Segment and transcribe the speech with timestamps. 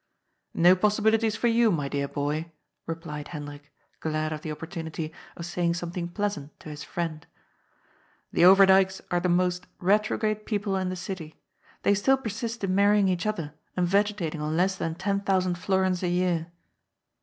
[0.57, 2.51] "N"o possibilities for you, my dear boy,"
[2.87, 3.65] replied Hen drik,
[3.99, 7.27] glad of the opportunity of saying something pleasant to his" friend.""
[8.33, 10.95] The Overdyks are the most retrograde TEE POWER OF ATTORNEY.
[10.95, 11.83] 315 people in the city.
[11.83, 16.01] They still persist in marrying each other and yegetating on less than ten thousand florins
[16.01, 16.47] a year."